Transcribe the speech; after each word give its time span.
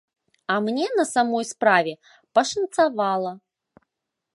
А 0.47 0.55
мне, 0.67 0.87
на 0.99 1.05
самой 1.11 1.45
справе, 1.51 1.93
пашанцавала. 2.33 3.39